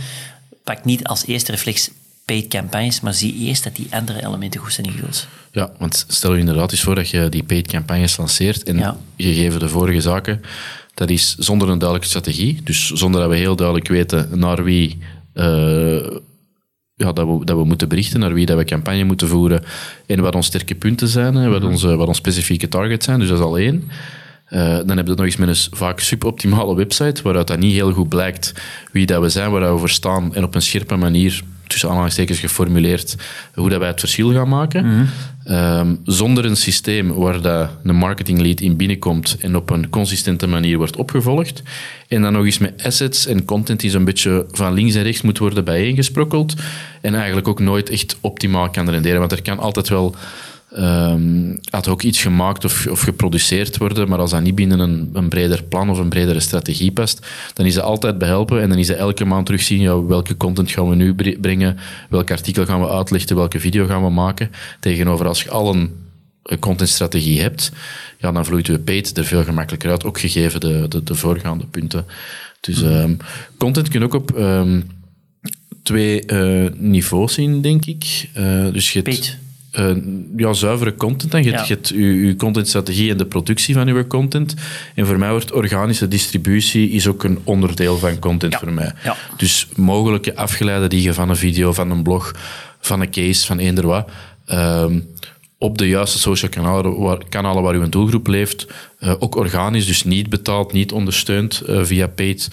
[0.65, 1.91] Pak niet als eerste reflex
[2.25, 5.27] paid campagnes, maar zie eerst dat die andere elementen goed zijn ingevuld.
[5.53, 8.97] Ja, want stel je inderdaad eens voor dat je die paid campagnes lanceert en Ja.
[9.17, 10.41] gegeven de vorige zaken,
[10.95, 14.99] dat is zonder een duidelijke strategie, dus zonder dat we heel duidelijk weten naar wie
[15.33, 16.07] eh,
[16.97, 19.65] ja, dat, we, dat we moeten berichten, naar wie dat we campagne moeten voeren
[20.07, 23.39] en wat onze sterke punten zijn, wat, onze, wat onze specifieke targets zijn, dus dat
[23.39, 23.91] is al één.
[24.45, 27.93] Eh, dan heb je nog eens met een vaak suboptimale website, waaruit dat niet heel
[27.93, 28.53] goed blijkt
[28.93, 32.39] wie dat we zijn, waar we voor staan en op een scherpe manier, tussen aanhalingstekens
[32.39, 33.17] geformuleerd,
[33.55, 35.09] hoe dat wij het verschil gaan maken.
[35.45, 40.47] Ehm, zonder een systeem waar dat een marketing lead in binnenkomt en op een consistente
[40.47, 41.63] manier wordt opgevolgd.
[42.09, 45.23] En dan nog eens met assets en content die zo'n beetje van links en rechts
[45.23, 46.55] moet worden bijeengesprokkeld.
[47.01, 49.19] En eigenlijk ook nooit echt optimaal kan renderen.
[49.19, 50.15] Want er kan altijd wel
[50.75, 55.11] ehm had ook iets gemaakt of, of geproduceerd worden, maar als dat niet binnen een,
[55.13, 58.79] een breder plan of een bredere strategie past, dan is dat altijd behelpen en dan
[58.79, 62.65] is dat elke maand terugzien, ja, welke content gaan we nu bre- brengen, welk artikel
[62.65, 65.91] gaan we uitlichten, welke video gaan we maken, tegenover als je al een
[66.61, 67.73] contentstrategie hebt,
[68.19, 71.67] ja, dan vloeit je paid er veel gemakkelijker uit, ook gegeven de, de, de voorgaande
[71.67, 72.07] punten.
[72.61, 73.15] Dus ehm,
[73.59, 74.81] content kun je ook op ehm,
[75.83, 78.29] twee eh, niveaus zien, denk ik.
[78.35, 79.39] Eh, dus je hebt,
[79.75, 79.97] Eh,
[80.37, 81.35] ja, zuivere content.
[81.35, 81.67] En je, hebt- Ja.
[81.69, 84.55] je hebt je, je contentstrategie en de productie van je content.
[84.95, 88.59] En voor mij wordt organische distributie is ook een onderdeel van content Ja.
[88.59, 88.93] voor mij.
[89.05, 89.17] Ja.
[89.37, 92.35] Dus mogelijke afgeleiden die je van een video, van een blog,
[92.81, 94.09] van een case, van eender wat,
[94.47, 94.99] ehm,
[95.59, 98.67] op de juiste social kanalen waar, kanalen waar uw doelgroep leeft,
[98.99, 102.49] eh, ook organisch, dus niet betaald, niet ondersteund eh, via paid,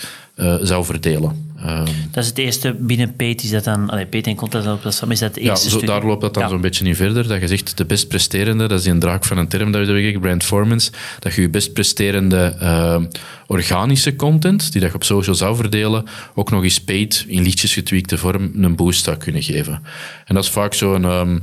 [0.61, 1.50] zou verdelen.
[1.65, 2.75] Ehm, Dat is het eerste.
[2.79, 3.89] Binnen paid is dat dan...
[3.89, 5.87] Allee, paid en content op platform is dat het ja, eerste zo, stuk.
[5.89, 6.49] daar loopt dat dan Ja.
[6.49, 7.27] zo'n beetje in verder.
[7.27, 9.87] Dat je zegt, de best presterende, dat is die een draak van een term dat
[9.87, 13.05] we hebben brand performance, dat je je best presterende ehm,
[13.47, 17.73] organische content, die dat je op social zou verdelen, ook nog eens paid, in liedjes
[17.73, 19.81] getweakte vorm, een boost zou kunnen geven.
[20.25, 21.05] En dat is vaak zo'n...
[21.05, 21.37] ehm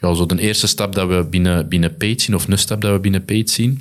[0.00, 2.92] ja, zo de eerste stap dat we binnen, binnen paid zien, of een stap dat
[2.92, 3.80] we binnen paid zien.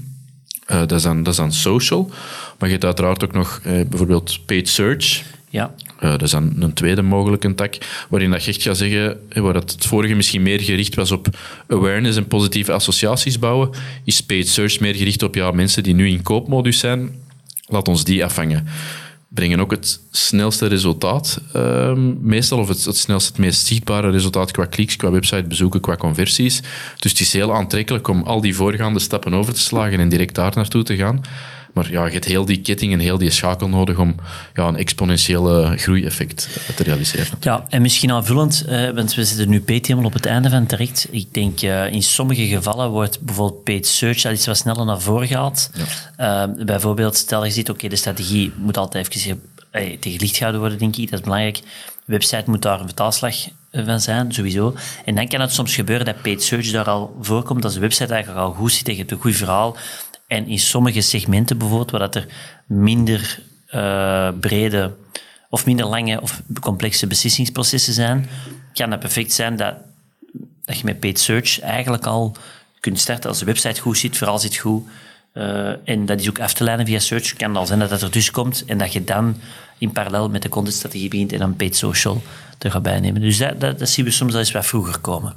[0.66, 2.10] Eh, dat, is dan, dat is dan social.
[2.58, 5.24] Maar je hebt uiteraard ook nog eh, bijvoorbeeld paid search.
[5.54, 5.74] Ja.
[6.00, 7.78] Dat is dan een tweede mogelijke tak,
[8.10, 11.28] waarin dat je echt gaat zeggen, waar het vorige misschien meer gericht was op
[11.68, 13.70] awareness en positieve associaties bouwen,
[14.04, 17.16] is paid search meer gericht op ja, mensen die nu in koopmodus zijn,
[17.66, 18.68] laat ons die afvangen.
[19.28, 24.66] Brengen ook het snelste resultaat, ehm, meestal, of het, het het meest zichtbare resultaat qua
[24.66, 26.62] kliks, qua websitebezoeken, qua conversies.
[26.98, 30.36] Dus het is heel aantrekkelijk om al die voorgaande stappen over te slagen en direct
[30.36, 31.22] daar naartoe te gaan.
[31.74, 34.16] Maar ja, je hebt heel die ketting en heel die schakel nodig om
[34.54, 37.38] ja, een exponentiële groeieffect te realiseren.
[37.40, 40.66] Ja, en misschien aanvullend, eh, want we zitten nu paid helemaal op het einde van
[40.66, 41.08] terecht.
[41.12, 45.02] Ik denk, eh, in sommige gevallen wordt bijvoorbeeld paid search al iets wat sneller naar
[45.02, 45.70] voren gehaald.
[46.16, 50.62] Eh, bijvoorbeeld, stel je ziet, oké, de strategie moet altijd even eh, tegen licht gehouden
[50.62, 51.10] worden, denk ik.
[51.10, 51.56] Dat is belangrijk.
[52.06, 53.36] De website moet daar een vertaalslag
[53.72, 54.76] van zijn, sowieso.
[55.06, 58.14] En dan kan het soms gebeuren dat paid search daar al voorkomt, als de website
[58.14, 59.78] eigenlijk al goed zit, tegen een goed verhaal.
[60.28, 62.28] En in sommige segmenten bijvoorbeeld, waar dat er
[62.66, 64.94] minder eh, brede
[65.50, 68.30] of minder lange of complexe beslissingsprocessen zijn,
[68.74, 69.76] kan het perfect zijn dat,
[70.66, 72.36] dat je met paid search eigenlijk al
[72.80, 74.84] kunt starten als de website goed zit, vooral zit goed,
[75.34, 77.34] Uh, en dat is ook af te leiden via search.
[77.34, 79.36] Kan al zijn dat dat er tussen komt en dat je dan
[79.78, 82.22] in parallel met de contentstrategie begint en dan paid social
[82.60, 83.22] er gaat bijnemen.
[83.22, 85.36] Dus dat, dat, dat zien we soms al eens wat vroeger komen.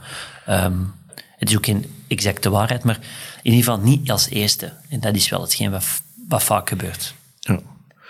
[0.49, 0.95] Um,
[1.37, 2.99] het is ook geen exacte waarheid, maar
[3.43, 4.73] in ieder geval niet als eerste.
[4.89, 5.85] En dat is wel hetgeen wat,
[6.29, 7.15] wat vaak gebeurt.
[7.41, 7.61] Ja.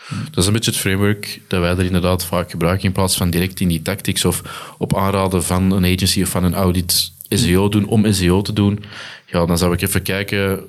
[0.08, 3.30] Dat is een beetje het framework dat wij er inderdaad vaak gebruiken in plaats van
[3.30, 4.42] direct in die tactics of
[4.78, 8.84] op aanraden van een agency of van een audit SEO doen om SEO te doen.
[9.26, 10.64] Ja, dan zou ik even kijken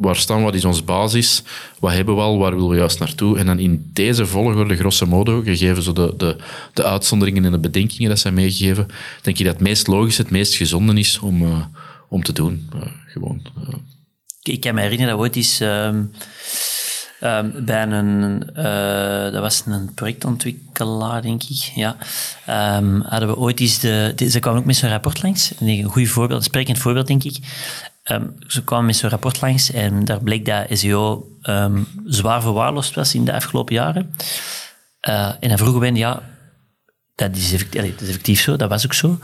[0.00, 1.42] waar staan, wat is onze basis,
[1.78, 3.38] wat hebben we al, waar willen we juist naartoe.
[3.38, 6.36] En dan in deze volgorde, grosso modo, gegeven zo de, de,
[6.72, 8.88] de uitzonderingen en de bedenkingen dat zijn meegegeven,
[9.22, 11.58] denk ik dat het meest logisch, het meest gezonde is om, uh,
[12.14, 12.70] om te doen.
[13.06, 13.42] Gewoon.
[14.42, 16.12] Ik kan me herinneren dat ooit eens um,
[17.20, 21.96] um, bij een, uh, dat was een projectontwikkelaar, denk ik, ja,
[22.78, 26.08] um, hadden we ooit eens de, ze kwamen ook met zo'n rapport langs, een goed
[26.08, 27.38] voorbeeld, een sprekend voorbeeld, denk ik.
[28.46, 31.28] ze kwamen met zo'n rapport langs en daar bleek dat SEO
[32.04, 34.14] zwaar verwaarloosd was in de afgelopen jaren.
[35.08, 36.22] Uh, en dan vroegen we, ja,
[37.14, 39.18] dat is, effectief, dat is effectief zo, dat was ook zo.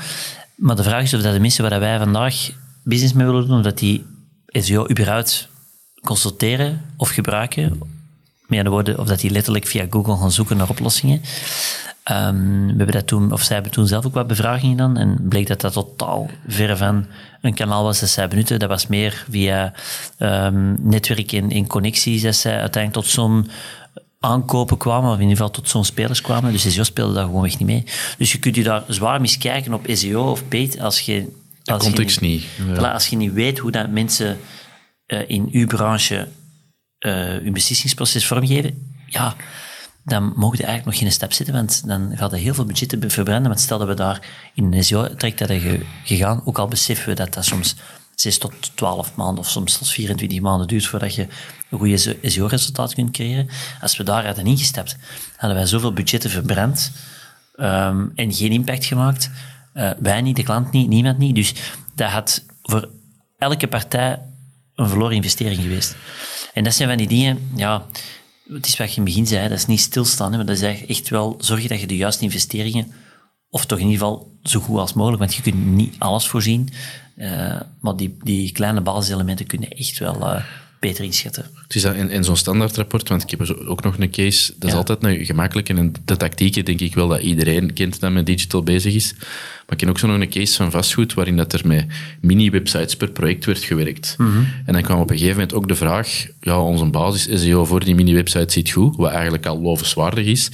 [0.56, 2.50] Maar de vraag is of dat de mensen waar wij vandaag
[2.84, 4.04] business mee willen doen, dat die
[4.46, 5.48] SEO überhaupt
[6.04, 7.78] consulteren of gebruiken.
[8.46, 11.20] Met andere woorden, of dat die letterlijk via Google gaan zoeken naar oplossingen.
[12.10, 15.28] Um, we hebben dat toen, of zij hebben toen zelf ook wat bevragingen gedaan en
[15.28, 17.06] bleek dat dat totaal ver van
[17.40, 18.58] een kanaal was dat zij benutten.
[18.58, 19.72] Dat was meer via
[20.18, 23.50] um, netwerk en, en connecties dat zij uiteindelijk tot zo'n
[24.20, 26.52] aankopen kwamen, of in ieder geval tot zo'n spelers kwamen.
[26.52, 27.84] Dus SEO speelde daar gewoon echt niet mee.
[28.18, 32.20] Dus je kunt je daar zwaar miskijken op SEO of paid als je de context
[32.20, 32.44] niet.
[32.66, 32.92] Ja.
[32.92, 34.38] Als je niet weet hoe dat mensen
[35.06, 36.28] uh, in uw branche
[36.98, 39.34] uh, hun beslissingsproces vormgeven, ja,
[40.04, 43.10] dan mogen je eigenlijk nog geen stap zetten, want dan gaat er heel veel budgetten
[43.10, 43.48] verbranden.
[43.48, 47.34] Want stel dat we daar in een SEO-traject hadden gegaan, ook al beseffen we dat
[47.34, 47.76] dat soms
[48.14, 51.26] 6 tot 12 maanden of soms tot 24 maanden duurt voordat je
[51.70, 53.48] een goede SEO-resultaat kunt creëren.
[53.80, 54.96] Als we daar hadden ingestapt,
[55.36, 56.92] hadden wij zoveel budgetten verbrand
[57.56, 59.30] um, en geen impact gemaakt.
[59.74, 61.34] Uh, wij niet, de klant niet, niemand niet.
[61.34, 61.54] Dus
[61.94, 62.88] dat had voor
[63.38, 64.22] elke partij
[64.74, 65.96] een verloren investering geweest.
[66.54, 67.86] En dat zijn van die dingen, ja,
[68.48, 70.86] het is wat je in het begin zei, dat is niet stilstaan, maar dat is
[70.86, 72.92] echt wel zorgen dat je de juiste investeringen,
[73.48, 76.68] of toch in ieder geval zo goed als mogelijk, want je kunt niet alles voorzien,
[77.16, 80.44] uh, maar die, die kleine basiselementen kunnen echt wel uh,
[80.80, 81.46] beter inschatten.
[81.62, 84.76] Het is in, in zo'n standaardrapport, want ik heb ook nog een case, dat is
[84.76, 88.62] altijd een gemakkelijke, en de tactieken denk ik wel dat iedereen kent dat met digital
[88.62, 89.14] bezig is.
[89.18, 91.86] Maar ik ken ook zo nog een case van vastgoed, waarin dat er met
[92.20, 94.14] mini-websites per project werd gewerkt.
[94.18, 94.42] Mhm.
[94.64, 97.84] En dan kwam op een gegeven moment ook de vraag, ja, onze basis SEO voor
[97.84, 100.50] die mini-website zit goed, wat eigenlijk al lovenswaardig is.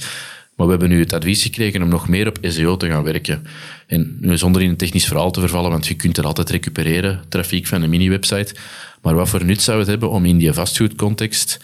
[0.55, 3.43] Maar we hebben nu het advies gekregen om nog meer op SEO te gaan werken.
[3.87, 7.21] En nu zonder in een technisch verhaal te vervallen, want je kunt er altijd recupereren,
[7.29, 8.55] trafiek van een mini-website.
[9.01, 11.59] Maar wat voor nut zou het hebben om in die vastgoedcontext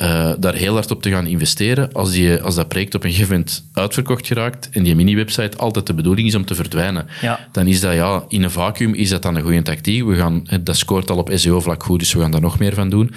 [0.00, 3.10] uh, daar heel hard op te gaan investeren als, die, als dat project op een
[3.10, 7.06] gegeven moment uitverkocht geraakt en die mini-website altijd de bedoeling is om te verdwijnen.
[7.20, 7.48] Ja.
[7.52, 10.04] Dan is dat ja, in een vacuüm is dat dan een goede tactiek.
[10.04, 12.90] We gaan, dat scoort al op SEO-vlak goed, dus we gaan daar nog meer van
[12.90, 13.14] doen.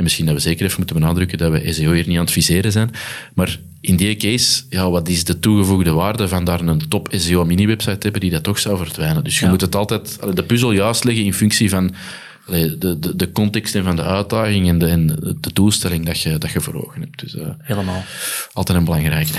[0.00, 2.32] En misschien dat we zeker even moeten benadrukken dat we SEO hier niet aan het
[2.32, 2.90] viseren zijn.
[3.34, 7.44] Maar in die case, ja, wat is de toegevoegde waarde van daar een top SEO
[7.44, 9.24] mini-website te hebben die dat toch zou verdwijnen?
[9.24, 9.50] Dus je Ja.
[9.50, 11.94] moet het altijd, de puzzel juist leggen in functie van
[12.46, 15.06] de, de, de context en van de uitdaging en de, en
[15.40, 17.18] de doelstelling dat je, dat je voor ogen hebt.
[17.20, 18.02] Dus eh, Helemaal.
[18.52, 19.32] altijd een belangrijke.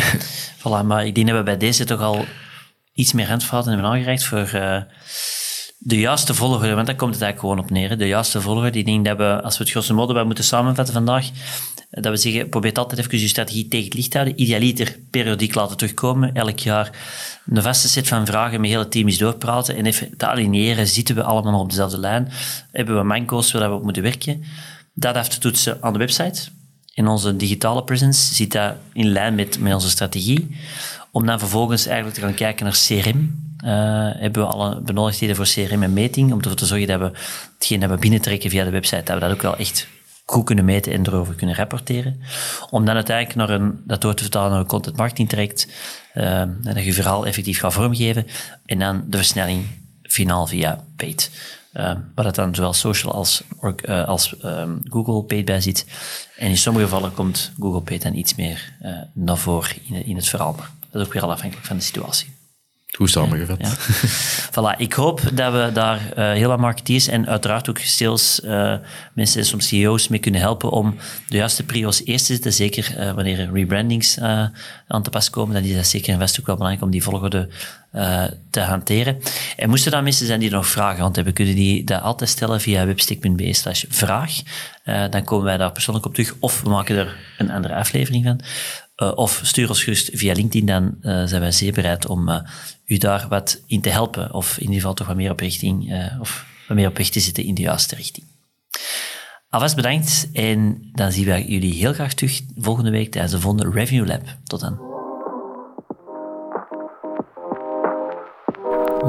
[0.58, 2.26] Voilà, maar ik denk dat we bij deze toch al
[2.94, 4.82] iets meer handvaten hebben aangereikt voor eh,
[5.84, 7.98] de juiste volgorde, want daar komt het eigenlijk gewoon op neer.
[7.98, 10.94] De juiste volgorde, ik denk dat we, als we het grosso modo wat moeten samenvatten
[10.94, 11.30] vandaag,
[11.90, 14.42] dat we zeggen, probeer altijd even je strategie tegen het licht te houden.
[14.42, 16.92] Idealiter periodiek laten terugkomen, elk jaar
[17.46, 21.24] een vaste set van vragen met team eens doorpraten en even te aligneren, zitten we
[21.24, 22.32] allemaal op dezelfde lijn,
[22.72, 24.44] hebben we manco's waar we op moeten werken.
[24.94, 26.61] Dat af te toetsen aan de website.
[26.94, 30.58] In onze digitale presence zit dat in lijn met, met onze strategie.
[31.12, 33.50] Om dan vervolgens eigenlijk te gaan kijken naar CRM.
[33.58, 33.70] Eh,
[34.22, 37.12] hebben we alle benodigdheden voor CRM en meting, om ervoor te zorgen dat we
[37.58, 39.88] hetgeen dat we binnentrekken via de website, dat we dat ook wel echt
[40.26, 42.22] goed kunnen meten en erover kunnen rapporteren.
[42.70, 45.68] Om dan uiteindelijk naar een, dat door te vertalen naar een content marketing traject,
[46.14, 48.28] eh, en dat je je verhaal effectief gaat vormgeven,
[48.66, 49.66] en dan de versnelling
[50.02, 51.32] finaal via paid.
[51.74, 51.84] Uh,
[52.16, 53.44] waar dat dan zowel social als,
[53.82, 55.86] eh, als ehm, Google Paid bij zit.
[56.38, 60.16] En in sommige gevallen komt Google Paid dan iets meer eh, naar voren in, in
[60.16, 60.54] het verhaal.
[60.54, 62.41] Maar dat is ook weer afhankelijk van de situatie.
[62.92, 63.58] Goed samengevat.
[63.60, 63.72] Ja.
[64.52, 68.76] voilà, ik hoop dat we daar eh, heel wat marketeers en uiteraard ook sales eh,
[69.14, 70.96] mensen en soms CEO's mee kunnen helpen om
[71.28, 72.54] de juiste prio's eerst te zetten.
[72.54, 74.20] Zeker eh, wanneer er rebrandings
[74.88, 77.04] aan te pas komen, dan is dat zeker en vast ook wel belangrijk om die
[77.04, 77.50] volgorde
[77.96, 79.18] uh, te hanteren.
[79.58, 82.62] En moesten er mensen zijn die nog vragen want we kunnen die dat altijd stellen
[82.62, 84.32] via webstick.be slash vraag.
[84.86, 88.24] Uh, dan komen wij daar persoonlijk op terug of we maken er een andere aflevering
[88.26, 88.42] van.
[88.96, 92.44] Uh, of stuur ons gerust via LinkedIn, dan zijn wij zeer bereid om
[92.86, 94.34] u daar wat in te helpen.
[94.34, 97.20] Of in ieder geval toch wat meer op richting, of wat meer op weg te
[97.20, 98.26] zitten in de juiste richting.
[99.50, 103.72] Alvast bedankt en dan zien wij jullie heel graag terug volgende week tijdens de volgende
[103.72, 104.22] Review Lab.
[104.44, 104.80] Tot dan.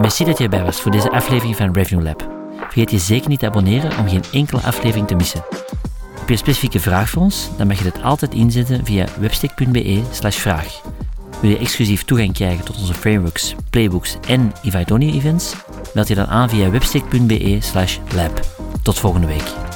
[0.01, 2.31] Merci dat je erbij was voor deze aflevering van Review Lab.
[2.57, 5.45] Vergeet je zeker niet te abonneren om geen enkele aflevering te missen.
[6.33, 7.49] Je specifieke vraag voor ons?
[7.57, 10.03] Dan mag je dit altijd inzetten via webstick.be
[10.35, 10.81] vraag.
[11.40, 14.53] Wil je exclusief toegang krijgen tot onze frameworks, playbooks en
[14.90, 15.55] Only events?
[15.95, 17.59] Meld je dan aan via webstick.be
[18.14, 18.40] lab.
[18.83, 19.71] Tot volgende week.